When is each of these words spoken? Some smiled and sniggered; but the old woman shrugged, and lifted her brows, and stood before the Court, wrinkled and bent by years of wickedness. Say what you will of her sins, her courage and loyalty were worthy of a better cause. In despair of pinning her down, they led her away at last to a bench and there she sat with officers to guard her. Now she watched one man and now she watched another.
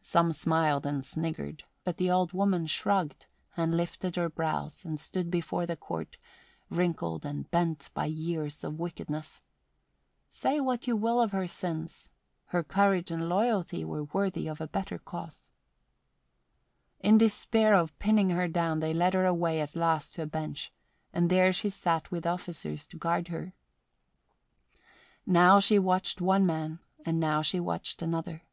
Some 0.00 0.32
smiled 0.32 0.86
and 0.86 1.04
sniggered; 1.04 1.64
but 1.84 1.98
the 1.98 2.10
old 2.10 2.32
woman 2.32 2.66
shrugged, 2.66 3.26
and 3.54 3.76
lifted 3.76 4.16
her 4.16 4.30
brows, 4.30 4.82
and 4.86 4.98
stood 4.98 5.30
before 5.30 5.66
the 5.66 5.76
Court, 5.76 6.16
wrinkled 6.70 7.26
and 7.26 7.50
bent 7.50 7.90
by 7.92 8.06
years 8.06 8.64
of 8.64 8.78
wickedness. 8.80 9.42
Say 10.30 10.58
what 10.58 10.86
you 10.86 10.96
will 10.96 11.20
of 11.20 11.32
her 11.32 11.46
sins, 11.46 12.08
her 12.46 12.64
courage 12.64 13.10
and 13.10 13.28
loyalty 13.28 13.84
were 13.84 14.04
worthy 14.04 14.48
of 14.48 14.58
a 14.58 14.66
better 14.68 14.96
cause. 14.98 15.50
In 17.00 17.18
despair 17.18 17.74
of 17.74 17.98
pinning 17.98 18.30
her 18.30 18.48
down, 18.48 18.80
they 18.80 18.94
led 18.94 19.12
her 19.12 19.26
away 19.26 19.60
at 19.60 19.76
last 19.76 20.14
to 20.14 20.22
a 20.22 20.26
bench 20.26 20.72
and 21.12 21.28
there 21.28 21.52
she 21.52 21.68
sat 21.68 22.10
with 22.10 22.26
officers 22.26 22.86
to 22.86 22.96
guard 22.96 23.28
her. 23.28 23.52
Now 25.26 25.60
she 25.60 25.78
watched 25.78 26.22
one 26.22 26.46
man 26.46 26.78
and 27.04 27.20
now 27.20 27.42
she 27.42 27.60
watched 27.60 28.00
another. 28.00 28.44